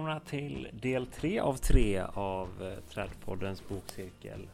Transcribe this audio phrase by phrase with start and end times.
[0.00, 4.48] välkomna till del tre av tre av eh, Trädpoddens bokcirkel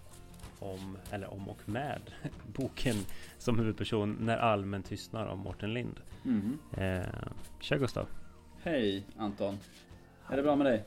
[0.59, 2.01] om, eller om och med
[2.47, 2.97] boken
[3.39, 6.01] som huvudperson När almen tystnar av Mårten Lind.
[6.25, 6.59] Mm.
[6.77, 7.07] Eh,
[7.61, 8.09] tja Gustav.
[8.63, 9.59] Hej Anton.
[10.31, 10.85] Är det bra med dig?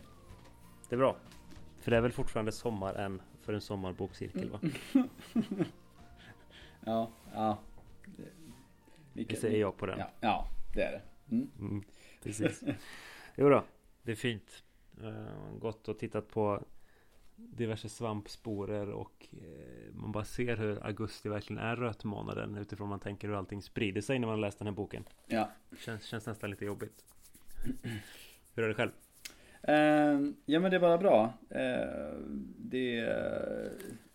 [0.90, 1.16] Det är bra.
[1.80, 4.60] För det är väl fortfarande sommar än för en sommarbokcirkel va?
[6.86, 7.58] Ja, ja.
[9.14, 10.00] Det säger jag på den.
[10.00, 11.02] Ja, ja det är det.
[11.36, 11.52] Mm.
[11.60, 11.84] Mm,
[12.24, 12.64] precis.
[13.36, 13.64] Jo då,
[14.10, 14.64] det är fint.
[15.04, 16.64] Uh, gått och tittat på
[17.36, 23.28] diverse svampsporer och uh, man bara ser hur augusti verkligen är rötmånaden utifrån man tänker
[23.28, 25.04] hur allting sprider sig när man läst den här boken.
[25.28, 25.50] Ja.
[25.80, 27.06] Känns, känns nästan lite jobbigt.
[28.56, 28.92] hur är det själv?
[29.70, 31.34] Uh, ja men det är bara bra.
[31.52, 32.20] Uh,
[32.58, 32.96] det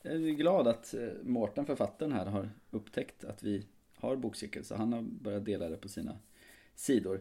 [0.07, 4.65] jag är glad att eh, Mårten, författaren här, har upptäckt att vi har bokcirkel.
[4.65, 6.19] Så han har börjat dela det på sina
[6.75, 7.21] sidor.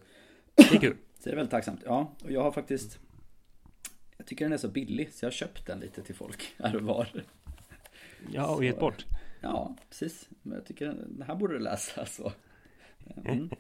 [0.56, 0.98] Det är kul.
[1.20, 1.82] Så det är väldigt tacksamt.
[1.86, 3.00] Ja, och jag har faktiskt
[4.18, 6.76] Jag tycker den är så billig så jag har köpt den lite till folk här
[6.76, 7.08] och var.
[8.32, 9.06] Ja, och gett bort.
[9.42, 10.30] Ja, precis.
[10.42, 12.32] Men jag tycker den här borde du läsa så.
[13.26, 13.50] Mm.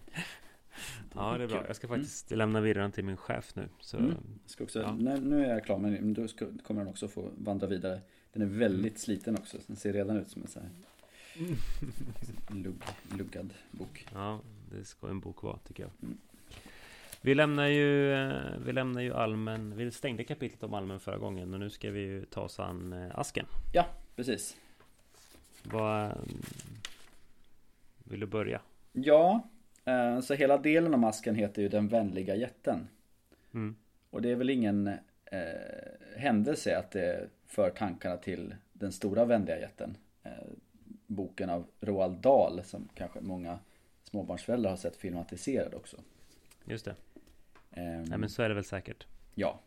[1.15, 1.67] Ja, det är bra.
[1.67, 2.37] Jag ska faktiskt mm.
[2.37, 3.69] lämna vidare den till min chef nu.
[3.79, 3.97] Så...
[3.97, 4.15] Mm.
[4.45, 4.95] Ska också, ja.
[4.95, 8.01] när, nu är jag klar med den, då ska, kommer den också få vandra vidare.
[8.33, 9.57] Den är väldigt sliten också.
[9.67, 10.71] Den ser redan ut som en sån här
[12.55, 12.83] lugg,
[13.17, 14.07] luggad bok.
[14.13, 15.91] Ja, det ska en bok vara tycker jag.
[17.25, 21.53] Vi lämnar ju, eh, vi lämnar ju Almen, vi stängde kapitlet om Almen förra gången
[21.53, 23.45] och nu ska vi ju ta oss an eh, Asken.
[23.73, 24.57] Ja, precis.
[25.63, 26.11] Vad eh,
[28.03, 28.61] Vill du börja?
[28.91, 29.47] Ja,
[30.23, 32.87] så hela delen om Asken heter ju Den vänliga jätten.
[33.53, 33.75] Mm.
[34.09, 34.87] Och det är väl ingen
[35.25, 39.97] eh, händelse att det för tankarna till Den stora vänliga jätten.
[40.23, 40.31] Eh,
[41.07, 43.59] boken av Roald Dahl som kanske många
[44.03, 45.97] småbarnsföräldrar har sett filmatiserad också.
[46.65, 46.95] Just det.
[47.77, 49.07] Um, Nej men så är det väl säkert.
[49.35, 49.59] Ja.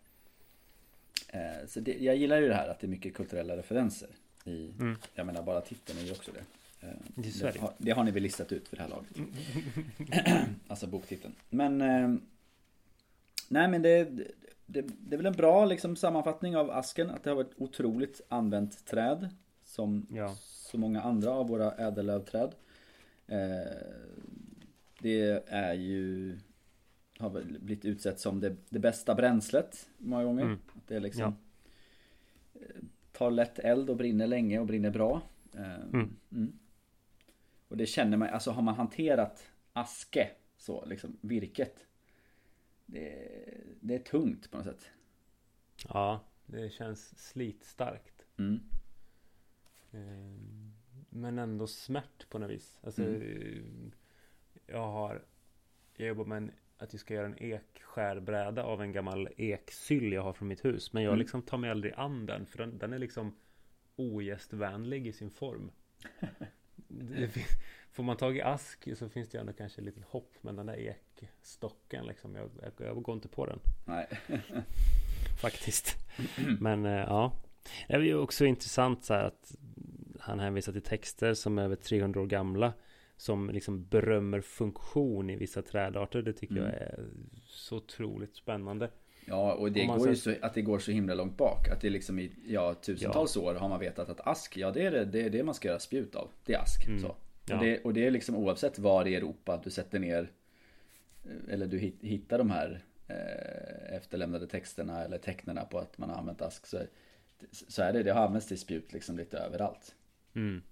[1.35, 4.09] Uh, så det, jag gillar ju det här att det är mycket kulturella referenser.
[4.45, 4.97] I, mm.
[5.15, 6.41] Jag menar bara titeln är ju också det.
[6.87, 10.49] Uh, det, det, har, det, har, ni väl listat ut för det här laget.
[10.69, 11.35] alltså boktiteln.
[11.51, 12.19] Men uh,
[13.49, 14.05] Nej men det,
[14.67, 17.11] det, det är väl en bra liksom, sammanfattning av asken.
[17.11, 19.29] Att det har varit otroligt använt träd.
[19.65, 20.35] Som ja.
[20.41, 22.55] så många andra av våra ädellövträd.
[25.01, 26.39] det är ju
[27.19, 30.45] har blivit utsett som det, det bästa bränslet många gånger.
[30.45, 30.59] Mm.
[30.77, 32.61] Att det liksom ja.
[32.61, 32.83] Eh,
[33.13, 35.23] tar lätt eld och brinner länge och brinner bra.
[35.55, 36.17] Eh, mm.
[36.33, 36.59] Mm.
[37.69, 41.87] Och det känner man, alltså har man hanterat aske så, liksom virket.
[42.87, 43.29] Det,
[43.81, 44.91] det är tungt på något sätt.
[45.89, 48.27] Ja, det känns slitstarkt.
[48.39, 48.61] Mm.
[49.91, 50.41] Eh,
[51.11, 52.79] men ändå smärt på något vis.
[52.83, 53.93] Alltså, mm.
[54.67, 55.23] jag har
[55.97, 60.23] jag jobbar med en att jag ska göra en ekskärbräda av en gammal eksyll jag
[60.23, 60.93] har från mitt hus.
[60.93, 61.19] Men jag mm.
[61.19, 62.47] liksom tar mig aldrig an den.
[62.47, 63.37] För den, den är liksom
[63.97, 65.71] ogästvänlig i sin form.
[67.91, 70.35] får man tag i ask så finns det ändå kanske lite hopp.
[70.41, 72.35] Men den där ekstocken liksom.
[72.35, 73.61] Jag, jag, jag går inte på den.
[73.85, 74.07] Nej.
[75.41, 75.97] Faktiskt.
[76.61, 77.33] Men eh, ja.
[77.89, 79.55] Det är ju också intressant så här att
[80.21, 82.73] han hänvisar till texter som är över 300 år gamla
[83.17, 86.23] som liksom berömmer funktion i vissa trädarter.
[86.23, 86.65] Det tycker mm.
[86.65, 87.05] jag är
[87.47, 88.91] så otroligt spännande.
[89.29, 91.69] Ja, och det går ju så, att det går så himla långt bak.
[91.69, 93.43] Att det liksom i ja, tusentals ja.
[93.43, 95.69] år har man vetat att ask, ja det är det, det, är det man ska
[95.69, 96.31] göra spjut av.
[96.45, 96.87] Det är ask.
[96.87, 97.01] Mm.
[97.01, 97.17] Så.
[97.49, 97.57] Ja.
[97.57, 100.31] Och, det, och det är liksom oavsett var i Europa du sätter ner
[101.25, 106.17] eh, eller du hittar de här eh, efterlämnade texterna eller tecknen på att man har
[106.17, 106.79] använt ask så,
[107.51, 109.95] så är det, det har använts till spjut liksom lite överallt.
[110.35, 110.63] Mm.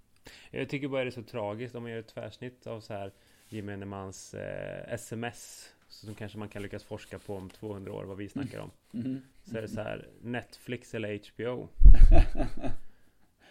[0.50, 3.12] Jag tycker bara det är så tragiskt om man gör ett tvärsnitt av så här
[3.48, 8.16] gemene mans eh, sms som kanske man kan lyckas forska på om 200 år vad
[8.16, 8.70] vi snackar om.
[8.94, 9.22] Mm.
[9.44, 11.68] Så är det så här Netflix eller HBO.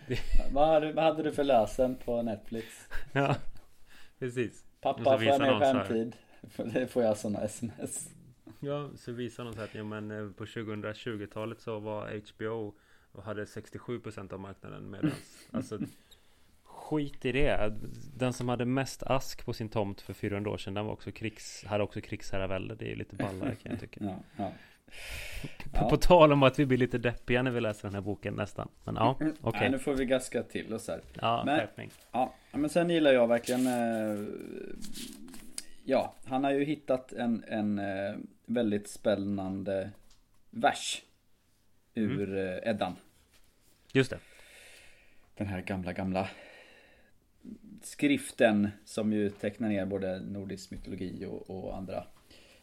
[0.08, 0.20] det...
[0.52, 2.68] vad, hade, vad hade du för lösen på Netflix?
[3.12, 3.36] ja,
[4.20, 4.66] precis.
[4.82, 6.16] Pappa får jag mer skärmtid?
[6.74, 8.10] Det får jag sådana sms.
[8.60, 12.74] Ja, så visar de så att ja, men eh, på 2020-talet så var HBO
[13.12, 15.12] och hade 67% av marknaden medan
[15.52, 15.80] alltså
[16.98, 17.74] skit i det.
[18.18, 21.12] Den som hade mest ask på sin tomt för 400 år sedan, den var också
[21.12, 22.76] krigs, hade också krigsherravälde.
[22.76, 24.00] Det är lite ballare kan jag tycka.
[24.04, 24.52] ja, ja.
[25.72, 28.34] På, på, tal om att vi blir lite deppiga när vi läser den här boken
[28.34, 28.70] nästan.
[28.84, 29.34] Men ja, okej.
[29.42, 29.70] Okay.
[29.70, 31.02] nu får vi gaska till oss här.
[31.22, 31.92] Ja, men, skärpning.
[32.12, 34.28] Ja, men sen gillar jag verkligen eh,
[35.86, 39.92] Ja, han har ju hittat en, en eh, väldigt spännande
[40.50, 41.02] vers
[41.94, 42.48] Ur mm.
[42.48, 42.96] Eh, Eddan.
[43.92, 44.20] Just det.
[45.38, 46.30] Den här gamla, gamla
[47.86, 52.04] skriften som ju tecknar ner både nordisk mytologi och, och andra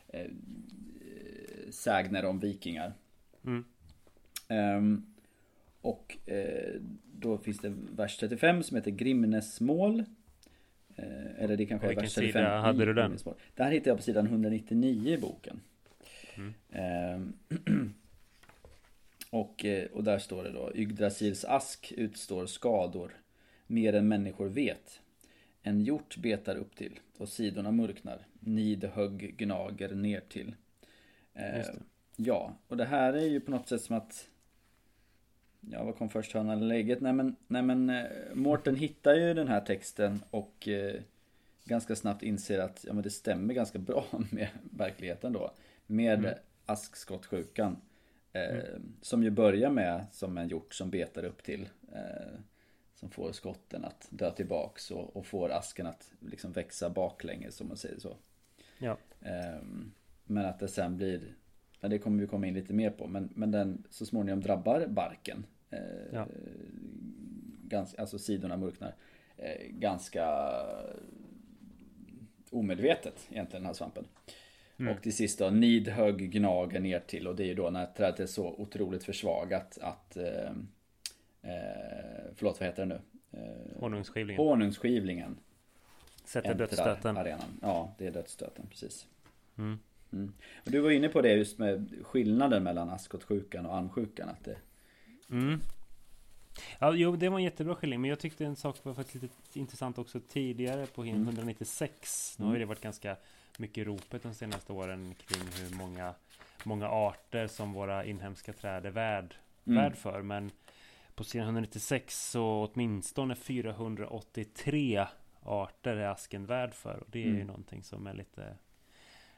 [0.09, 0.31] eh,
[1.71, 2.93] sägner om vikingar.
[3.45, 3.65] Mm.
[4.49, 5.07] Um,
[5.81, 6.81] och eh,
[7.13, 10.05] då finns det vers 35 som heter Grimnesmål.
[10.97, 13.19] Eh, eller det kanske är vers 35 sida hade du den?
[13.55, 15.61] Det här hittar jag på sidan 199 i boken.
[16.35, 17.35] Mm.
[17.69, 17.95] Um,
[19.31, 23.13] och, eh, och där står det då Yggdrasils ask utstår skador
[23.67, 25.01] Mer än människor vet
[25.63, 30.55] En hjort betar upp till och sidorna mörknar Nidhögg gnager ner till
[31.35, 31.67] eh,
[32.17, 34.29] Ja, och det här är ju på något sätt som att
[35.61, 37.01] Ja, vad kom först, hönan eller lägget?
[37.01, 38.05] Nej men, nej men eh,
[38.35, 41.01] Mårten hittar ju den här texten och eh,
[41.65, 45.55] Ganska snabbt inser att ja, men det stämmer ganska bra med verkligheten då
[45.87, 46.35] Med mm.
[46.67, 47.77] askskottsjukan
[48.33, 48.93] eh, mm.
[49.01, 52.41] Som ju börjar med som en hjort som betar upp till eh,
[53.01, 57.69] Som får skotten att dö tillbaks och, och får asken att liksom växa baklänges om
[57.69, 58.17] man säger så
[58.79, 59.63] Ja eh,
[60.25, 61.35] Men att det sen blir
[61.81, 63.07] Ja, det kommer vi komma in lite mer på.
[63.07, 65.47] Men, men den så småningom drabbar barken.
[65.71, 65.79] Eh,
[66.13, 66.27] ja.
[67.65, 68.95] ganska, alltså sidorna mörknar.
[69.37, 70.53] Eh, ganska
[72.51, 74.05] omedvetet egentligen den här svampen.
[74.79, 74.95] Mm.
[74.95, 78.21] Och till sist då nidhögg gnager ner till och det är ju då när trädet
[78.21, 80.53] är så otroligt försvagat att eh,
[81.43, 81.51] eh
[82.37, 83.01] Förlåt vad heter det nu?
[83.41, 84.45] Eh, honungsskivlingen.
[84.45, 85.37] Honungsskivlingen.
[86.25, 87.17] Sätter dödsstöten.
[87.17, 87.59] Arenan.
[87.63, 89.07] Ja, det är dödsstöten precis.
[89.59, 89.79] Mm.
[90.13, 90.33] Mm.
[90.65, 94.29] Och du var inne på det just med skillnaden mellan askotsjukan och almsjukan.
[94.29, 94.57] Att det...
[95.31, 95.61] Mm.
[96.79, 98.01] Ja, jo, det var en jättebra skillning.
[98.01, 102.37] Men jag tyckte en sak var faktiskt lite intressant också tidigare på HIN 196.
[102.39, 102.47] Mm.
[102.47, 103.17] Nu har ju det varit ganska
[103.59, 106.15] mycket ropet de senaste åren kring hur många,
[106.65, 109.35] många arter som våra inhemska träd är värd,
[109.67, 109.83] mm.
[109.83, 110.23] värd för.
[110.23, 110.51] Men
[111.21, 115.07] på sidan 196 så åtminstone 483
[115.43, 116.97] arter är asken värd för.
[116.97, 117.39] Och det är mm.
[117.39, 118.57] ju någonting som är lite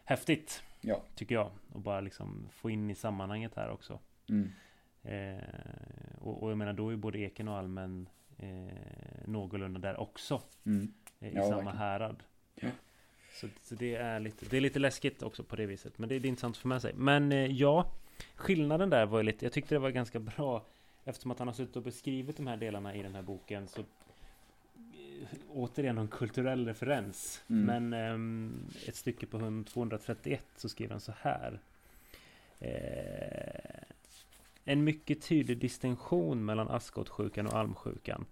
[0.04, 0.62] häftigt.
[0.80, 1.02] Ja.
[1.14, 1.50] Tycker jag.
[1.72, 3.98] Och bara liksom få in i sammanhanget här också.
[4.28, 4.50] Mm.
[5.02, 5.44] Eh,
[6.20, 8.08] och, och, jag menar då är både eken och almen
[8.38, 8.76] eh,
[9.26, 10.40] någorlunda där också.
[10.66, 10.92] Mm.
[11.20, 11.76] Eh, I ja, samma verkligen.
[11.76, 12.22] härad.
[12.54, 12.68] Ja.
[13.32, 15.98] Så, så, det, är lite, det är lite läskigt också på det viset.
[15.98, 16.92] Men det, det är intressant att få med sig.
[16.94, 17.92] Men eh, ja,
[18.34, 20.66] skillnaden där var lite, jag tyckte det var ganska bra.
[21.04, 23.84] Eftersom att han har suttit och beskrivit de här delarna i den här boken så
[25.48, 27.42] återigen en kulturell referens.
[27.48, 27.90] Mm.
[27.90, 31.60] Men um, ett stycke på 231 så skriver han så här.
[32.60, 33.82] Eh,
[34.64, 38.26] en mycket tydlig distinktion mellan askottsjukan och almsjukan.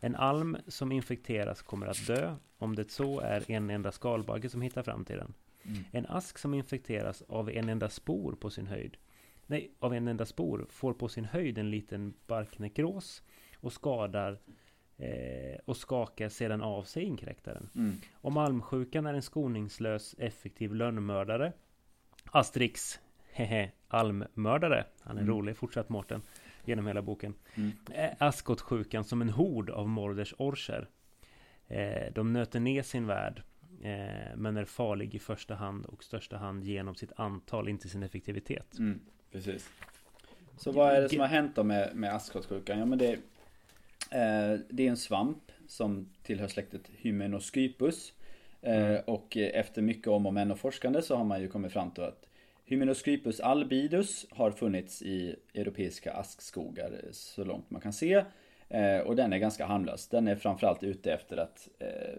[0.00, 4.62] En alm som infekteras kommer att dö om det så är en enda skalbagge som
[4.62, 5.34] hittar fram till den.
[5.62, 5.84] Mm.
[5.92, 8.96] En ask som infekteras av en enda spor på sin höjd
[9.46, 10.66] Nej, av en enda spor.
[10.70, 13.22] Får på sin höjd en liten barknekros
[13.56, 14.38] och skadar
[14.96, 17.70] eh, och skakar sedan av sig inkräktaren.
[17.74, 17.96] Mm.
[18.14, 21.52] Om almsjukan är en skoningslös effektiv lönnmördare.
[22.24, 23.00] Asterix
[23.32, 24.84] Hehe, almmördare.
[25.00, 25.34] Han är mm.
[25.34, 26.22] rolig, fortsatt Mårten.
[26.64, 27.34] Genom hela boken.
[27.54, 27.72] Mm.
[28.18, 30.88] Askotsjukan som en hord av Morders orcher.
[31.66, 33.42] Eh, De nöter ner sin värld
[33.82, 38.02] eh, Men är farlig i första hand och största hand genom sitt antal, inte sin
[38.02, 38.78] effektivitet.
[38.78, 39.00] Mm,
[39.34, 39.70] Precis
[40.56, 42.78] Så vad är det som har hänt då med, med askotsjukan?
[42.78, 43.18] Ja men det
[44.14, 48.12] Eh, det är en svamp som tillhör släktet Hymenoscypus.
[48.62, 49.02] Eh, mm.
[49.06, 52.04] Och efter mycket om och men och forskande så har man ju kommit fram till
[52.04, 52.26] att
[52.64, 58.24] Hymenoscypus albidus har funnits i europeiska askskogar så långt man kan se.
[58.68, 60.08] Eh, och den är ganska harmlös.
[60.08, 61.68] Den är framförallt ute efter att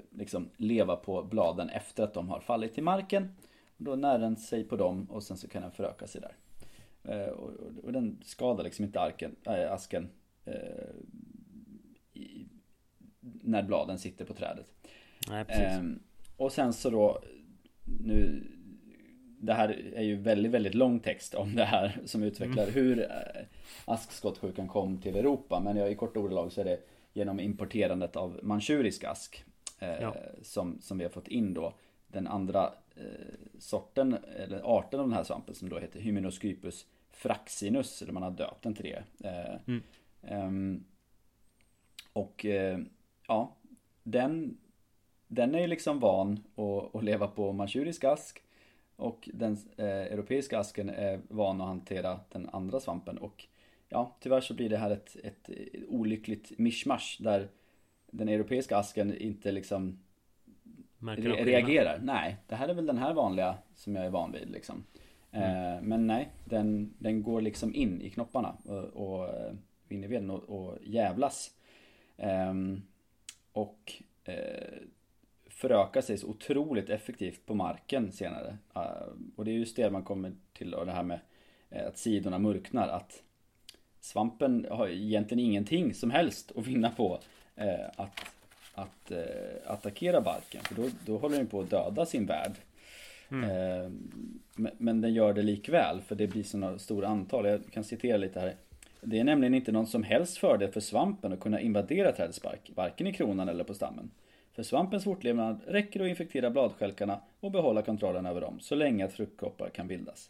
[0.10, 3.36] liksom leva på bladen efter att de har fallit till marken.
[3.77, 6.36] Då när den sig på dem och sen så kan den föröka sig där.
[7.83, 10.09] Och, den skadar liksom inte arken, äh, asken
[13.21, 14.65] när bladen sitter på trädet.
[15.29, 16.00] Nej, ehm,
[16.38, 17.21] och sen så då
[17.83, 18.43] nu
[19.39, 22.74] Det här är ju väldigt, väldigt lång text om det här som utvecklar mm.
[22.74, 23.07] hur eh,
[23.85, 25.59] askskottsjukan kom till Europa.
[25.59, 26.79] Men jag, i korta ordalag så är det
[27.13, 29.43] genom importerandet av manchurisk ask.
[29.79, 30.15] Eh, ja.
[30.41, 31.74] som, som vi har fått in då.
[32.07, 33.03] Den andra eh,
[33.59, 36.85] sorten, eller arten av den här svampen som då heter Hymenoscypus
[37.15, 38.01] fraxinus.
[38.01, 39.27] Eller man har döpt den till det.
[39.29, 39.84] Eh, mm.
[40.48, 40.86] um,
[42.13, 42.79] och eh,
[43.27, 43.55] ja,
[44.03, 44.57] den,
[45.27, 48.41] den är ju liksom van att, att leva på manchurisk ask.
[48.95, 53.17] Och den eh, europeiska asken är van att hantera den andra svampen.
[53.17, 53.45] Och
[53.89, 57.50] ja, tyvärr så blir det här ett, ett, ett olyckligt mischmasch där
[58.12, 60.00] den europeiska asken inte liksom
[61.00, 62.00] re reagerar.
[62.03, 64.84] Nej, det här är väl den här vanliga som jag är van vid liksom.
[65.35, 65.73] Mm.
[65.73, 69.53] Eh, men nej, den, den går liksom in i knopparna och, och eh,
[69.89, 71.51] in i veden och, och jävlas.
[72.17, 72.81] Um,
[73.51, 73.93] och
[74.29, 74.87] uh,
[75.49, 78.57] förökar sig så otroligt effektivt på marken senare.
[78.75, 81.19] Uh, och det är just det man kommer till och det här med
[81.69, 83.23] eh, att sidorna mörknar, att
[83.99, 87.19] svampen har egentligen ingenting som helst att vinna på
[87.55, 88.25] eh, att,
[88.73, 90.63] att eh, attackera barken.
[90.63, 92.51] För då, då håller den på att döda sin värld.
[93.32, 93.50] Mm.
[93.50, 93.91] Eh,
[94.77, 97.46] men, den gör det likväl för det blir sådana stora antal.
[97.46, 98.55] Jag kan citera lite här.
[99.01, 102.72] Det är nämligen inte någon som helst fördel för svampen att kunna invadera trädets bark,
[102.75, 104.12] varken i kronan eller på stammen.
[104.53, 109.05] För svampens fortlevnad räcker det att infektera bladskälkarna och behålla kontrollen över dem så länge
[109.05, 110.29] att fruktkoppar kan bildas.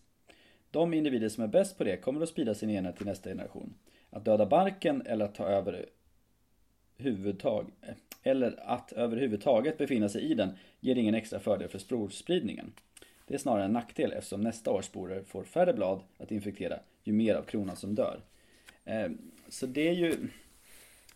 [0.72, 3.74] De individer som är bäst på det kommer att sprida sin enhet till nästa generation.
[4.10, 5.86] Att döda barken eller att ta över
[6.98, 7.72] huvudtag
[8.26, 12.74] eller att överhuvudtaget befinna sig i den ger ingen extra fördel för sporspridningen.
[13.28, 17.14] Det är snarare en nackdel eftersom nästa års sporer får färre blad att infektera ju
[17.14, 18.20] mer av kronan som dör.
[18.86, 19.10] Eh,
[19.50, 20.18] så det är ju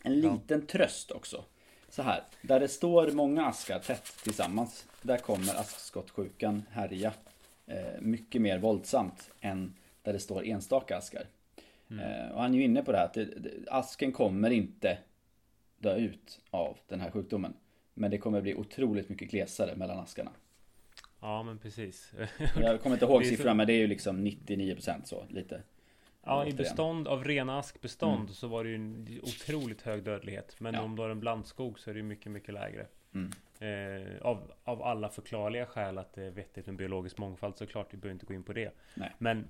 [0.02, 1.44] en liten tröst också.
[1.88, 7.12] Så här, där det står många askar tätt tillsammans, där kommer askskottsjukan härja
[7.66, 11.22] eh, mycket mer våldsamt än där det står enstaka askar.
[11.90, 12.04] Mm.
[12.04, 13.18] Eh, och han är ju inne på det här att
[13.68, 14.98] asken kommer inte
[15.80, 17.54] dö ut av den här sjukdomen.
[17.94, 20.30] Men det kommer bli otroligt mycket glesare mellan askarna.
[21.20, 22.12] Ja men precis.
[22.60, 23.54] Jag kommer inte ihåg siffran så...
[23.54, 25.62] men det är ju liksom 99% så lite.
[26.24, 28.32] Ja i bestånd av rena askbestånd mm.
[28.32, 30.56] så var det ju en otroligt hög dödlighet.
[30.58, 30.80] Men ja.
[30.80, 32.86] om du har en blandskog så är det ju mycket mycket lägre.
[33.14, 33.30] Mm.
[33.60, 37.94] Eh, av, av alla förklarliga skäl att det är vettigt med biologisk mångfald såklart.
[37.94, 38.74] Vi behöver inte gå in på det.
[38.94, 39.12] Nej.
[39.18, 39.48] Men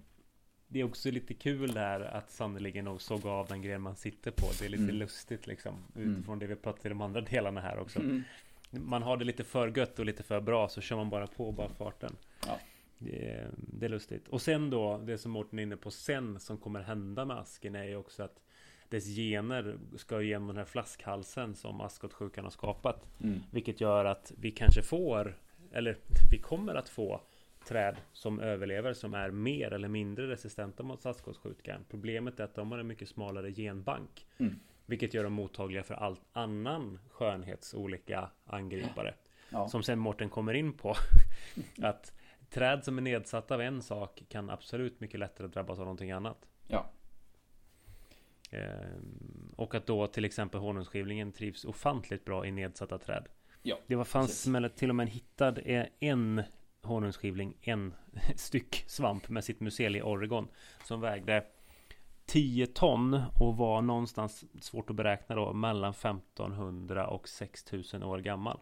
[0.72, 4.30] det är också lite kul där att sannerligen nog såg av den gren man sitter
[4.30, 4.46] på.
[4.58, 4.96] Det är lite mm.
[4.96, 5.74] lustigt liksom.
[5.96, 6.12] Mm.
[6.12, 6.38] Utifrån mm.
[6.38, 7.98] det vi pratade i de andra delarna här också.
[7.98, 8.22] Mm.
[8.70, 11.52] Man har det lite för gött och lite för bra så kör man bara på
[11.52, 12.16] bara farten.
[12.46, 12.58] Ja.
[12.98, 14.28] Det, är, det är lustigt.
[14.28, 17.74] Och sen då, det som Mårten är inne på sen som kommer hända med asken
[17.74, 18.40] är ju också att
[18.88, 23.06] dess gener ska igenom den här flaskhalsen som askskottsjukan har skapat.
[23.22, 23.40] Mm.
[23.50, 25.38] Vilket gör att vi kanske får,
[25.72, 25.96] eller
[26.30, 27.20] vi kommer att få
[27.64, 31.84] träd som överlever som är mer eller mindre resistenta mot askskottsjukan.
[31.90, 34.26] Problemet är att de har en mycket smalare genbank.
[34.38, 34.60] Mm.
[34.86, 39.14] Vilket gör dem mottagliga för allt annan skönhets olika angripare.
[39.50, 39.68] Ja.
[39.68, 40.94] Som sen Mårten kommer in på.
[41.82, 42.12] att
[42.50, 46.48] träd som är nedsatta av en sak kan absolut mycket lättare drabbas av någonting annat.
[46.66, 46.90] Ja.
[48.50, 53.28] Ehm, och att då till exempel honungsskivlingen trivs ofantligt bra i nedsatta träd.
[53.62, 54.78] Ja, det var, fanns precis.
[54.78, 56.42] till och med hittad eh, en
[56.82, 57.94] honungsskivling, en
[58.36, 60.48] styck svamp med sitt museum i Oregon
[60.84, 61.44] som vägde
[62.26, 68.60] 10 ton och var någonstans svårt att beräkna då mellan 1500 och 6000 år gammal.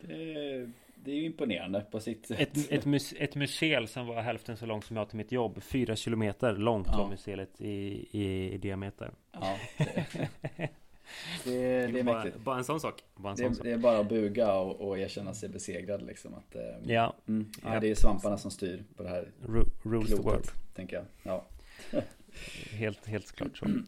[0.00, 0.70] Det
[1.04, 2.40] det är ju imponerande på sitt sätt.
[2.40, 5.62] Ett, ett, mus, ett museum som var hälften så långt som jag till mitt jobb.
[5.62, 6.98] Fyra kilometer långt ja.
[6.98, 9.10] var museet i, i, i diameter.
[9.32, 9.58] Ja,
[11.44, 12.44] det, är bara, mäktigt.
[12.44, 13.02] Bara en sån sak.
[13.16, 13.64] En det, sån sak.
[13.64, 16.34] det, är bara att buga och, och erkänna sig besegrad liksom.
[16.34, 17.14] Att, eh, ja.
[17.28, 17.80] Mm, ja.
[17.80, 19.28] Det är svamparna som styr på det här
[19.82, 20.46] Rules the world.
[20.74, 21.04] Tänker jag.
[21.22, 21.44] Ja.
[22.70, 23.66] helt, helt klart så.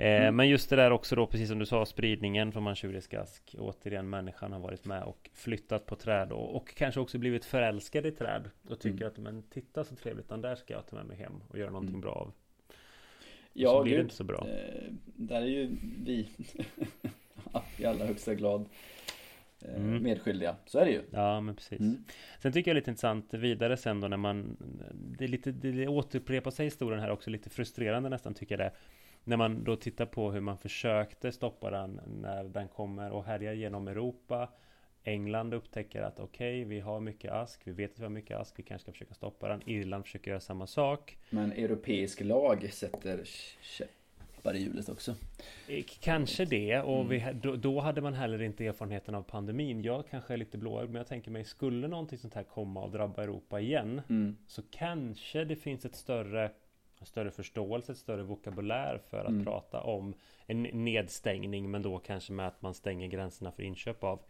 [0.00, 0.36] Eh, mm.
[0.36, 3.54] Men just det där också då, precis som du sa, spridningen från manchurisk ask.
[3.58, 8.06] Återigen, människan har varit med och flyttat på träd och, och kanske också blivit förälskad
[8.06, 8.50] i träd.
[8.68, 9.08] Och tycker mm.
[9.08, 11.70] att, men titta så trevligt, den där ska jag ta med mig hem och göra
[11.70, 12.00] någonting mm.
[12.00, 12.32] bra av.
[13.58, 14.46] Ja, så blir det inte så bra.
[14.48, 16.28] Eh, där är ju vi
[17.76, 18.68] i allra högsta grad
[19.60, 20.02] eh, mm.
[20.02, 20.56] medskyldiga.
[20.66, 21.02] Så är det ju.
[21.10, 21.80] Ja, men precis.
[21.80, 22.04] Mm.
[22.38, 24.56] Sen tycker jag det är lite intressant vidare sen då när man
[25.18, 28.72] Det är lite, det återupprepar sig historien här också lite frustrerande nästan tycker jag det
[29.24, 33.52] när man då tittar på hur man försökte stoppa den när den kommer och härjar
[33.52, 34.48] genom Europa
[35.04, 38.36] England upptäcker att okej, okay, vi har mycket ask, vi vet att vi har mycket
[38.36, 39.68] ask, vi kanske ska försöka stoppa den.
[39.68, 41.18] Irland försöker göra samma sak.
[41.30, 43.24] Men europeisk lag sätter
[43.62, 45.14] käppar i hjulet också.
[45.68, 47.08] Eh, kanske det, och mm.
[47.08, 49.82] vi, då, då, hade man heller inte erfarenheten av pandemin.
[49.82, 52.90] Jag kanske är lite blåögd, men jag tänker mig, skulle någonting sånt här komma och
[52.90, 54.36] drabba Europa igen, mm.
[54.46, 56.50] så kanske det finns ett större
[57.06, 59.44] större förståelse, ett större vokabulär för att mm.
[59.44, 60.14] prata om
[60.46, 64.20] en nedstängning men då kanske med att man stänger gränserna för inköp av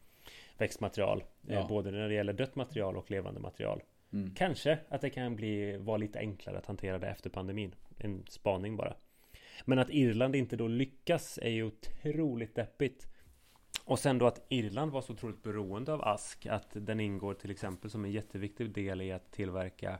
[0.59, 1.67] växtmaterial eh, ja.
[1.69, 4.35] både när det gäller dött material och levande material mm.
[4.35, 8.77] Kanske att det kan bli vara lite enklare att hantera det efter pandemin En spaning
[8.77, 8.95] bara
[9.65, 13.09] Men att Irland inte då lyckas är ju otroligt deppigt
[13.85, 17.50] och sen då att Irland var så otroligt beroende av ask att den ingår till
[17.50, 19.99] exempel som en jätteviktig del i att tillverka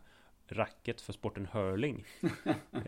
[0.49, 2.05] racket för sporten hurling.
[2.73, 2.81] Eh,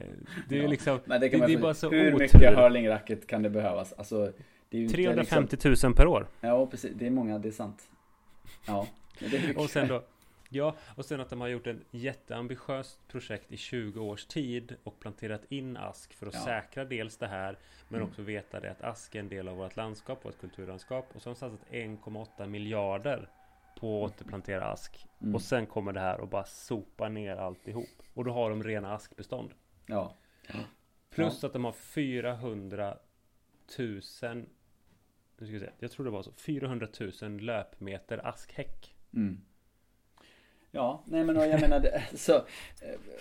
[0.48, 3.26] det är ja, liksom, men det, kan det, det är bara så Hur mycket hurling-racket
[3.26, 3.92] kan det behövas?
[3.92, 4.32] Alltså,
[4.70, 6.26] det är ju 350 000 per år.
[6.40, 6.92] Ja, precis.
[6.94, 7.90] Det är många, det är sant.
[8.66, 8.86] Ja,
[9.18, 10.02] det är och sen då
[10.52, 15.00] Ja, och sen att de har gjort ett jätteambitiöst projekt i 20 års tid och
[15.00, 16.40] planterat in ask för att ja.
[16.40, 17.58] säkra dels det här
[17.88, 18.08] men mm.
[18.08, 21.30] också veta det att ask är en del av vårt landskap, vårt kulturlandskap och så
[21.30, 23.28] har de satsat 1,8 miljarder
[23.80, 25.06] på att återplantera ask.
[25.20, 25.34] Mm.
[25.34, 28.02] Och sen kommer det här och bara sopa ner alltihop.
[28.14, 29.50] Och då har de rena askbestånd.
[29.86, 30.14] Ja.
[31.10, 31.46] Plus ja.
[31.46, 32.96] att de har 400
[33.78, 34.46] 000
[35.40, 36.88] nu ska vi se, jag tror det var så 400
[37.22, 38.94] 000 löpmeter askhäck.
[39.14, 39.40] Mm.
[40.70, 42.42] Ja, nej men jag menar det, så,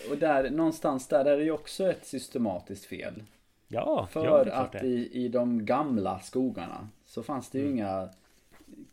[0.10, 3.24] Och där någonstans där är det ju också ett systematiskt fel.
[3.68, 7.76] Ja, För ja, att i, i de gamla skogarna så fanns det ju mm.
[7.78, 8.10] inga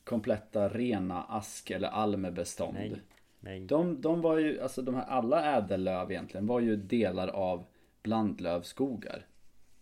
[0.04, 2.74] kompletta rena ask eller almebestånd.
[2.74, 3.02] Nej,
[3.40, 3.60] nej.
[3.60, 7.64] De, de var ju, alltså de här alla ädellöv egentligen var ju delar av
[8.02, 9.26] blandlövskogar.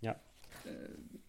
[0.00, 0.14] Ja.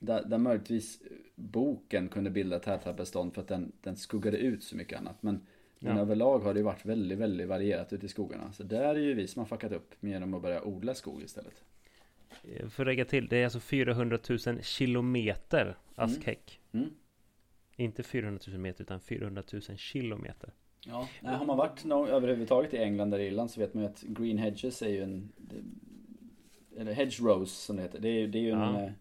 [0.10, 1.02] Eh, där, där möjligtvis
[1.36, 5.24] boken kunde bilda tätarbestånd för att den, den skuggade ut så mycket annat.
[5.24, 5.46] Men,
[5.80, 5.90] ja.
[5.90, 8.54] men överlag har det varit väldigt, väldigt varierat ute i skogarna.
[8.54, 11.64] Så där är ju vi som har fuckat upp genom att börja odla skog istället.
[12.44, 16.60] Eh, för att lägga till, det är alltså 400 000 kilometer askhäck.
[16.72, 16.86] Mm.
[16.86, 16.96] Mm.
[17.78, 20.54] Inte 400 000 meter utan 400 000 kilometer.
[20.88, 23.90] Ja, nej, har man varit någon, överhuvudtaget i England eller Irland så vet man ju
[23.90, 25.32] att green hedges är ju en
[26.78, 28.00] Eller hedge rose som det heter.
[28.00, 28.92] Det är, det är ju en, ja.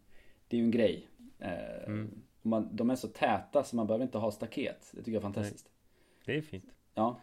[0.55, 1.09] Eh, det är ju en grej.
[1.39, 2.11] Eh, mm.
[2.43, 4.91] Man, de är så täta så man behöver inte ha staket.
[4.93, 5.71] Det tycker jag är fantastiskt.
[6.25, 6.37] Nej.
[6.37, 6.75] Det är fint.
[6.95, 7.21] Ja.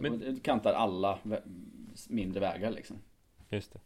[0.00, 1.18] Men, och det kantar alla
[2.08, 2.96] mindre vägar liksom.
[3.48, 3.80] Just det.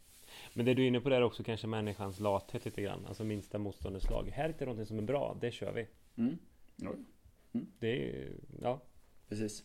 [0.53, 3.05] Men det du är inne på där också kanske människans lathet lite grann.
[3.07, 4.31] Alltså minsta motståndets lag.
[4.33, 5.87] Här är det någonting som är bra, det kör vi.
[6.17, 6.37] Mm.
[6.81, 7.05] Mm.
[7.79, 8.81] Det är ja.
[9.29, 9.63] Precis.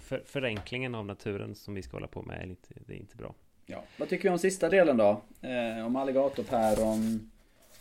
[0.00, 3.16] För, förenklingen av naturen som vi ska hålla på med är inte, det är inte
[3.16, 3.34] bra.
[3.66, 3.84] Ja.
[3.98, 5.22] Vad tycker vi om sista delen då?
[5.40, 7.30] Eh, om alligatorpäron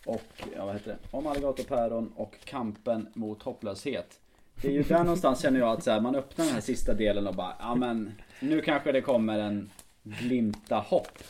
[0.06, 1.18] och, ja vad heter det?
[1.18, 4.20] Om alligatorpäron och kampen mot hopplöshet.
[4.62, 6.94] Det är ju där någonstans känner jag att så här, man öppnar den här sista
[6.94, 9.70] delen och bara, ja men nu kanske det kommer en
[10.04, 11.24] glimta hopp.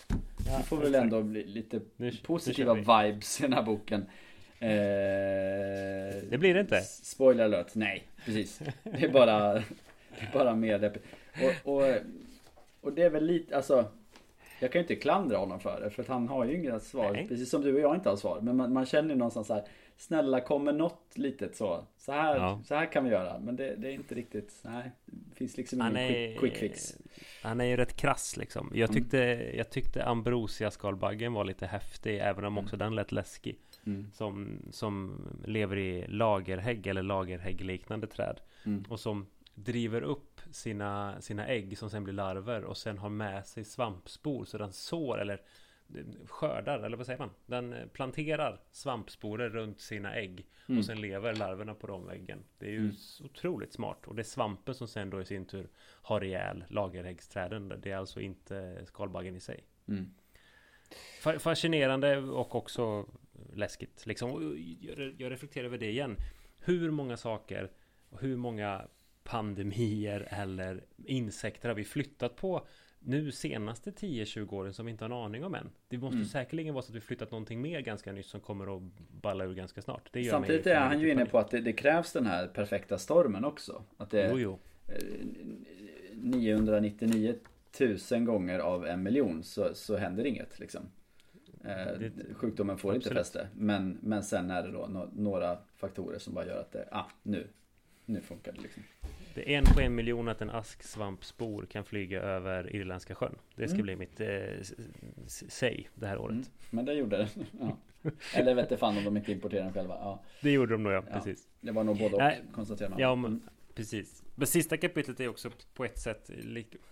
[0.48, 4.02] Ja, det får väl ändå bli lite nu, positiva nu vibes i den här boken.
[4.60, 4.70] Eh,
[6.30, 6.82] det blir det inte.
[6.82, 8.62] Spoiler alert, nej precis.
[8.84, 9.64] Det är bara, det
[10.20, 11.00] är bara mer
[11.44, 11.84] och, och,
[12.82, 13.86] och det är väl lite, alltså
[14.66, 17.12] jag kan ju inte klandra honom för det för att han har ju inga svar.
[17.12, 17.28] Nej.
[17.28, 18.42] Precis som du och jag inte har svar.
[18.42, 19.64] Men man, man känner ju någonstans så här.
[19.98, 21.84] Snälla kommer något litet så.
[21.98, 22.62] Så här, ja.
[22.66, 23.40] så här kan vi göra.
[23.40, 24.60] Men det, det är inte riktigt.
[24.62, 24.92] Nej.
[25.06, 26.98] Det finns liksom ingen quick, quick, fix.
[27.44, 28.72] Han är ju rätt krass liksom.
[28.74, 29.02] Jag mm.
[29.02, 29.58] tyckte, mm.
[29.58, 32.20] jag tyckte Ambrosia skalbaggen var lite häftig.
[32.20, 32.64] Även om mm.
[32.64, 33.58] också den lät läskig.
[33.86, 34.12] Mm.
[34.14, 38.40] Som, som lever i lagerhägg eller lagerhägg liknande träd.
[38.66, 38.86] Mm.
[38.90, 43.46] Och som driver upp sina, sina ägg som sen blir larver och sen har med
[43.48, 45.42] sig svampspor så den sår eller
[46.26, 47.30] skördar, eller vad säger man?
[47.46, 50.80] Den planterar svampsporer runt sina ägg mm.
[50.80, 52.44] och sen lever larverna på de äggen.
[52.58, 52.96] Det är ju mm.
[53.24, 55.70] otroligt smart och det är svampen som sen då i sin tur
[56.02, 57.74] har ihjäl lageräggsträden.
[57.78, 59.64] Det är alltså inte skalbaggen i sig.
[59.88, 60.14] Mm.
[61.40, 63.06] Fascinerande och också
[63.54, 64.06] läskigt.
[64.06, 64.58] Liksom.
[65.18, 66.18] Jag reflekterar över det igen.
[66.60, 67.72] Hur många saker
[68.10, 68.88] och hur många
[69.26, 72.68] pandemier eller insekter har vi flyttat på
[73.00, 75.70] nu senaste 10-20 åren som vi inte har en aning om än.
[75.88, 76.28] Det måste mm.
[76.28, 78.84] säkerligen vara så att vi flyttat någonting mer ganska nyss som kommer att
[79.22, 80.10] balla ur ganska snart.
[80.12, 83.46] Det Samtidigt är han ju inne på att det, det, krävs den här perfekta stormen
[83.46, 83.84] också.
[83.98, 84.60] Att det jo, jo.
[86.14, 87.36] 999
[88.12, 90.82] 000 gånger av en miljon så, så händer inget liksom.
[91.64, 93.06] Eh, det, sjukdomen får absolut.
[93.06, 93.48] inte fäste.
[93.56, 97.48] Men, men sen är det då några faktorer som bara gör att det, ah, nu,
[98.06, 98.84] nu funkar det liksom.
[99.34, 103.36] Det är en på en miljon att en asksvampspor kan flyga över Irländska sjön.
[103.56, 103.84] Det ska mm.
[103.84, 104.28] bli mitt eh,
[105.28, 106.32] säg det här året.
[106.32, 106.46] Mm.
[106.70, 107.30] Men det gjorde det.
[107.60, 107.78] Ja.
[108.36, 109.94] Eller vet fan om de inte importerar den själva.
[109.94, 110.24] Ja.
[110.42, 111.48] Det gjorde de nog ja, precis.
[111.62, 113.00] Det var nog både och konstaterar man.
[113.00, 113.42] Ja, men, mm.
[113.76, 114.24] precis.
[114.36, 116.30] Men sista kapitlet är också på ett sätt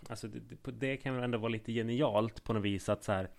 [0.09, 3.29] Alltså det, det kan väl ändå vara lite genialt på något vis att så här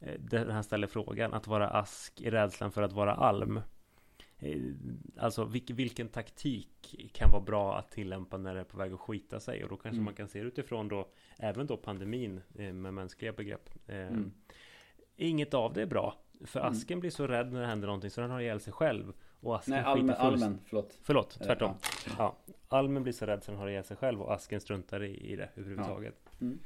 [0.00, 3.60] Eh, där han ställer frågan att vara ask i rädslan för att vara alm.
[4.40, 4.58] Eh,
[5.16, 9.40] alltså vilken taktik kan vara bra att tillämpa när det är på väg att skita
[9.40, 10.04] sig och då kanske mm.
[10.04, 13.70] man kan se det utifrån då även då pandemin eh, med mänskliga begrepp.
[13.86, 14.32] Mm.
[15.16, 16.14] Inget av det är bra.
[16.44, 16.72] För mm.
[16.72, 19.12] asken blir så rädd när det händer någonting så den har ihjäl sig själv.
[19.40, 20.98] Och asken Nej, almen, almen förlåt.
[21.02, 21.74] Förlåt, tvärtom.
[22.18, 22.36] Ja.
[22.68, 25.36] Almen blir så rädd så den har ihjäl sig själv och asken struntar i, i
[25.36, 26.20] det överhuvudtaget.
[26.24, 26.36] Ja.
[26.40, 26.58] Mm.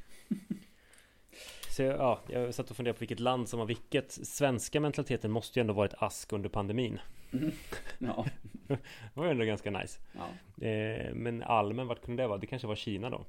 [1.68, 4.12] Så ja, jag satt och funderade på vilket land som har vilket.
[4.12, 6.99] Svenska mentaliteten måste ju ändå varit ask under pandemin.
[7.33, 7.51] Mm.
[7.99, 8.27] Ja.
[8.66, 8.79] det
[9.14, 10.01] var ju ändå ganska nice.
[10.12, 10.66] Ja.
[10.66, 12.38] Eh, men allmän, vart kunde det vara?
[12.38, 13.25] Det kanske var Kina då?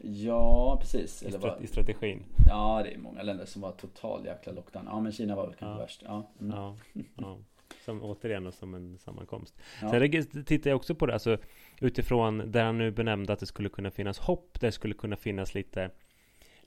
[0.00, 1.22] Ja, precis.
[1.22, 1.58] I, var...
[1.62, 2.24] I strategin.
[2.48, 4.84] Ja, det är många länder som var total jäkla lockdown.
[4.86, 5.78] Ja, men Kina var väl kanske ja.
[5.78, 6.02] värst.
[6.04, 6.30] Ja.
[6.40, 6.56] Mm.
[6.56, 6.76] ja.
[7.16, 7.38] ja.
[7.84, 9.54] Som återigen som en sammankomst.
[9.82, 9.90] Ja.
[9.90, 11.38] Sen tittar jag också på det, alltså
[11.80, 14.60] utifrån där han nu benämnde att det skulle kunna finnas hopp.
[14.60, 15.90] Det skulle kunna finnas lite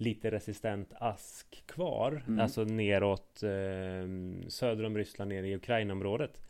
[0.02, 2.24] lite resistent ask kvar.
[2.28, 2.40] Mm.
[2.40, 3.50] Alltså neråt eh,
[4.48, 6.42] söder om Ryssland, ner i Ukraina-området.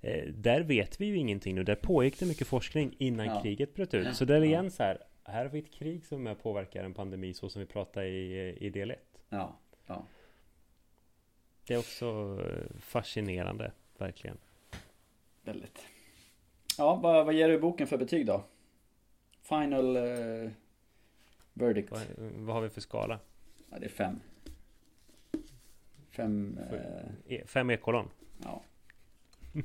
[0.00, 1.64] eh, där vet vi ju ingenting nu.
[1.64, 3.42] Där pågick det mycket forskning innan ja.
[3.42, 4.16] kriget bröt ut.
[4.16, 6.94] Så det är igen så här, här har vi ett krig som är påverkar en
[6.94, 8.98] pandemi så som vi pratade i, i del 1.
[9.28, 10.06] Ja, ja.
[11.66, 14.38] Det är också eh, fascinerande, verkligen.
[15.42, 15.86] Väldigt.
[16.78, 18.44] Ja, vad, vad ger du boken för betyg då?
[19.42, 20.50] Final uh,
[21.54, 21.90] verdict.
[21.90, 23.18] Vad, vad, har vi för skala?
[23.70, 24.20] Ja, det är fem.
[26.10, 26.58] Fem...
[26.72, 27.44] Uh...
[27.46, 28.08] Fem ekolon?
[28.42, 28.62] Ja.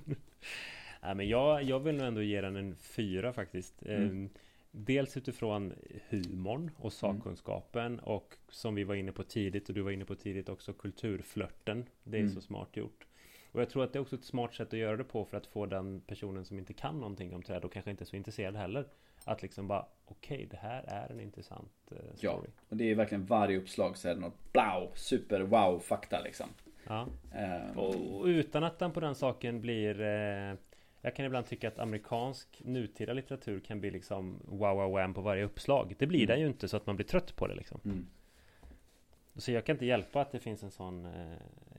[1.02, 3.84] ja men jag, jag vill nog ändå ge den en fyra faktiskt.
[3.84, 4.02] Mm.
[4.02, 4.30] Ehm,
[4.72, 5.74] dels utifrån
[6.10, 6.92] humorn och mm.
[6.92, 8.00] sakkunskapen mm.
[8.00, 11.86] och som vi var inne på tidigt och du var inne på tidigt också kulturflörten.
[12.04, 12.34] Det är mm.
[12.34, 13.08] så smart gjort.
[13.52, 15.38] Och jag tror att det är också ett smart sätt att göra det på för
[15.38, 18.16] att få den personen som inte kan någonting om träd och kanske inte är så
[18.16, 18.88] intresserad heller
[19.28, 22.50] att liksom bara okej, okay, det här är en intressant uh, story.
[22.56, 26.22] Ja, och det är verkligen varje uppslag så är det något blau, super wow fakta
[26.24, 26.48] liksom.
[26.88, 27.08] Ja.
[27.72, 27.78] Um...
[27.78, 30.56] Och, utan att den på den saken blir uh,
[31.02, 35.22] jag kan ibland tycka att amerikansk nutida litteratur kan bli liksom wow wow wham på
[35.22, 35.96] varje uppslag.
[36.00, 36.28] Det blir mm.
[36.28, 37.80] den ju inte så att man blir trött på det liksom.
[37.86, 38.08] Mm.
[39.38, 41.12] Så jag kan inte hjälpa att det finns en sån eh,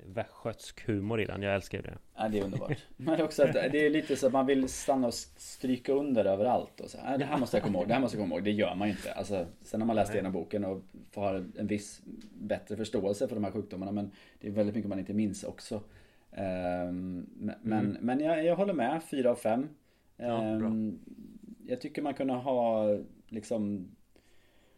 [0.06, 1.42] västgötsk humor i den.
[1.42, 1.98] Jag älskar ju det.
[2.16, 2.86] Ja, det är underbart.
[2.96, 6.80] Men också att det är lite så att man vill stanna och stryka under överallt
[6.80, 6.98] och så.
[7.18, 8.44] Det här måste jag komma ihåg, det här måste jag komma ihåg.
[8.44, 9.12] Det gör man ju inte.
[9.12, 10.82] Alltså, sen har man läst igenom boken och
[11.14, 12.02] har en viss
[12.40, 13.92] bättre förståelse för de här sjukdomarna.
[13.92, 15.74] Men det är väldigt mycket man inte minns också.
[16.30, 17.26] Um,
[17.62, 17.96] men mm.
[18.00, 19.68] men jag, jag håller med, 4 av 5.
[20.16, 20.98] Ja, um,
[21.66, 22.86] jag tycker man kunde ha
[23.28, 23.88] liksom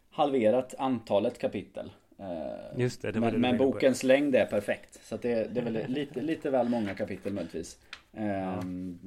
[0.09, 1.91] halverat antalet kapitel.
[2.21, 4.99] Eh, Just det, det men, men bokens längd är perfekt.
[5.03, 7.79] Så det, det, är väl lite, lite väl många kapitel möjligtvis.
[8.11, 8.21] Ja.
[8.21, 8.99] Ehm,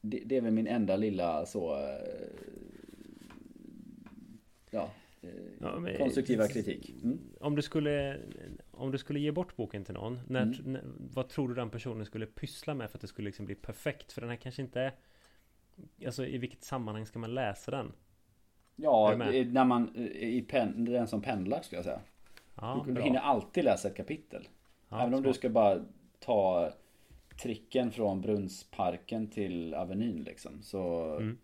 [0.00, 1.76] det, det, är väl min enda lilla så...
[1.76, 1.90] Eh,
[4.70, 4.90] ja,
[5.22, 5.30] eh,
[5.60, 6.94] ja men, konstruktiva kritik.
[7.02, 7.18] Mm.
[7.40, 8.20] Om, du skulle,
[8.70, 10.72] om du skulle ge bort boken till någon, när, mm.
[10.72, 10.82] när,
[11.14, 14.12] vad tror du den personen skulle pyssla med för att det skulle liksom bli perfekt?
[14.12, 14.92] För den här kanske inte.
[16.06, 17.92] Alltså i vilket sammanhang ska man läsa den?
[18.82, 19.14] Ja,
[19.50, 22.00] när man i pen, den som pendlar skulle jag säga.
[22.60, 24.48] Ja, du, du hinner alltid läsa ett kapitel.
[24.88, 25.84] Ja, Även om du ska bara
[26.18, 26.70] ta
[27.42, 30.62] tricken från Brunnsparken till Avenyn liksom.
[30.62, 31.38] Så, mm.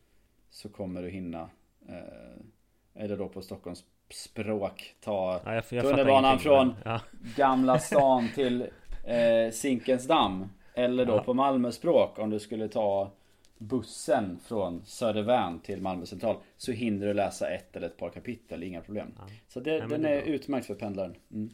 [0.51, 1.51] så kommer du hinna.
[1.89, 4.95] Eh, eller då på Stockholms språk.
[5.01, 7.01] Ta ja, tunnelbanan från ja.
[7.37, 8.63] Gamla stan till
[9.05, 10.49] eh, Zinkensdamm.
[10.75, 11.23] Eller då ja.
[11.23, 13.11] på Malmö språk om du skulle ta
[13.59, 18.63] bussen från Södervärn till Malmö central så hinner du läsa ett eller ett par kapitel,
[18.63, 19.09] inga problem.
[19.19, 19.27] Ja.
[19.49, 20.35] Så det, Nej, den är bra.
[20.35, 21.15] utmärkt för pendlaren.
[21.33, 21.51] Mm.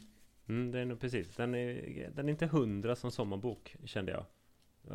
[0.49, 1.35] Mm, det är nog precis.
[1.35, 4.25] Den är, den är inte hundra som sommarbok kände jag.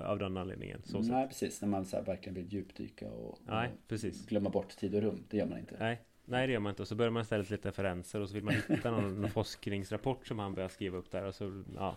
[0.04, 0.82] Av den anledningen.
[0.84, 1.28] Så Nej sätt.
[1.28, 4.26] precis, när man så verkligen vill djupdyka och, Nej, precis.
[4.26, 5.24] glömma bort tid och rum.
[5.28, 5.76] Det gör man inte.
[5.78, 6.00] Nej.
[6.24, 6.82] Nej det gör man inte.
[6.82, 10.26] Och så börjar man istället lite referenser och så vill man hitta någon, någon forskningsrapport
[10.26, 11.24] som han börjar skriva upp där.
[11.24, 11.96] Och så, ja.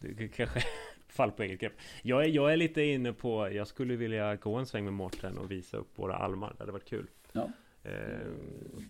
[0.00, 0.62] Det kanske
[1.12, 1.72] fall på eget grepp.
[2.02, 5.38] Jag är, jag är lite inne på, jag skulle vilja gå en sväng med Mårten
[5.38, 6.52] och visa upp våra almar.
[6.56, 7.06] Det hade varit kul.
[7.32, 7.48] Ja.
[7.82, 7.92] Eh,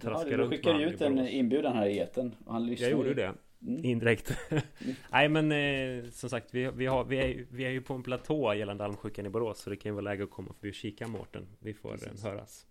[0.02, 2.34] ja, du skickade ut en inbjudan här i eten.
[2.46, 3.34] Han jag gjorde det.
[3.66, 3.84] Mm.
[3.84, 4.38] Indirekt.
[5.10, 8.02] Nej men eh, som sagt vi, vi, har, vi, är, vi är ju på en
[8.02, 9.60] platå gällande almsjukan i Borås.
[9.60, 11.46] Så det kan ju vara läge att komma förbi och kika Mårten.
[11.58, 12.24] Vi får Precis.
[12.24, 12.66] höras.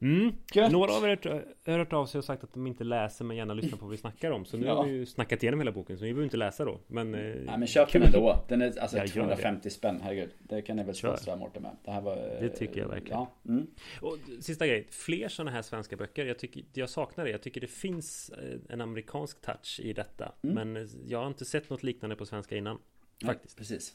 [0.00, 0.32] Mm.
[0.70, 3.54] Några av er har hört av sig och sagt att de inte läser men gärna
[3.54, 4.44] lyssnar på vad vi snackar om.
[4.44, 4.74] Så nu ja.
[4.74, 6.80] har vi ju snackat igenom hela boken så ni behöver inte läsa då.
[6.86, 8.44] Men, eh, Nej men köp den ändå.
[8.48, 10.30] Den är alltså 250 spänn, herregud.
[10.38, 11.76] Det kan ni väl sponsra Mårten med.
[11.84, 12.16] Det här var...
[12.16, 13.18] Det tycker jag verkligen.
[13.18, 13.32] Ja.
[13.48, 13.66] Mm.
[14.00, 14.86] Och sista grej.
[14.90, 16.26] Fler sådana här svenska böcker.
[16.26, 17.30] Jag, tycker, jag saknar det.
[17.30, 20.32] Jag tycker det finns eh, en amerikansk touch i detta.
[20.42, 20.54] Mm.
[20.54, 22.78] Men eh, jag har inte sett något liknande på svenska innan.
[23.24, 23.58] Faktiskt.
[23.58, 23.94] Nej, precis.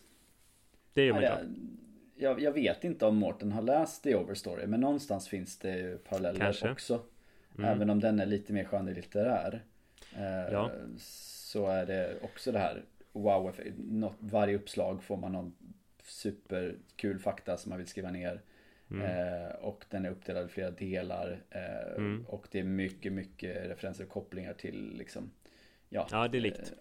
[0.94, 1.83] Det gör mig glad
[2.23, 6.39] jag, jag, vet inte om Mårten har läst The Overstory men någonstans finns det paralleller
[6.39, 6.71] Kanske.
[6.71, 7.01] också.
[7.57, 7.69] Mm.
[7.69, 9.63] Även om den är lite mer skönlitterär.
[10.15, 10.71] Eh, ja.
[10.97, 15.55] Så är det också det här wow något, Varje uppslag får man någon
[16.03, 18.41] superkul fakta som man vill skriva ner.
[18.91, 19.01] Mm.
[19.05, 21.43] Eh, och den är uppdelad i flera delar.
[21.49, 22.25] Eh, mm.
[22.27, 25.31] Och det är mycket, mycket referenser och kopplingar till liksom
[25.93, 26.73] Ja, ja det är likt.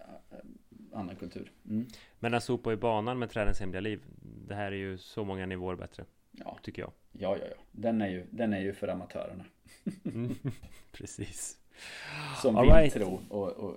[0.94, 1.52] Annan kultur.
[1.68, 1.86] Mm.
[2.18, 4.02] Men att sopa i banan med trädens hemliga liv
[4.48, 8.02] Det här är ju så många nivåer bättre Ja Tycker jag Ja, ja, ja Den
[8.02, 9.44] är ju, den är ju för amatörerna
[10.04, 10.34] mm.
[10.92, 11.58] Precis
[12.42, 12.92] Som All vill right.
[12.92, 13.76] tro och, och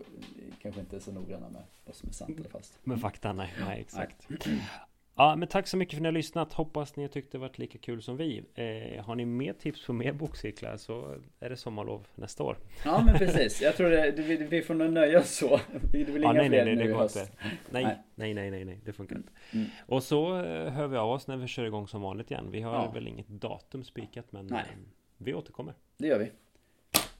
[0.61, 3.53] kanske inte är så noggranna med vad som är sant eller falskt Med fakta, nej,
[3.59, 4.27] nej exakt.
[5.17, 6.53] Ja, men tack så mycket för att ni har lyssnat.
[6.53, 8.43] Hoppas ni tyckte det varit lika kul som vi.
[8.55, 12.57] Eh, har ni mer tips på mer bokcirklar så är det sommarlov nästa år.
[12.85, 13.61] Ja, men precis.
[13.61, 15.59] Jag tror det, vi, vi får nog nöja oss så.
[15.91, 17.15] Det blir ja, inga nej, fler nej, nej, nu i höst.
[17.15, 17.31] Inte.
[17.69, 19.31] Nej, nej, nej, nej, nej, det funkar inte.
[19.53, 19.65] Mm.
[19.85, 22.51] Och så eh, hör vi av oss när vi kör igång som vanligt igen.
[22.51, 22.91] Vi har ja.
[22.91, 24.59] väl inget datum spikat, men nej.
[24.59, 24.77] Eh,
[25.17, 25.73] vi återkommer.
[25.97, 26.31] Det gör vi.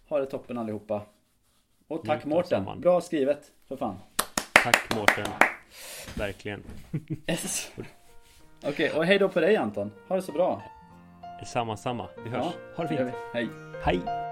[0.07, 1.01] Ha det toppen allihopa.
[1.87, 2.81] Och tack Mårten.
[2.81, 3.95] Bra skrivet, för fan.
[4.63, 5.54] Tack Mårten.
[6.15, 6.63] Verkligen.
[7.27, 7.71] Yes.
[8.63, 9.91] Okej, okay, och hej då på dig Anton.
[10.07, 10.63] Ha det så bra.
[11.45, 12.07] Samma, samma.
[12.23, 12.45] Vi hörs.
[12.45, 13.11] Ja, ha det fint.
[13.33, 13.49] Hej.
[13.83, 14.24] Hej.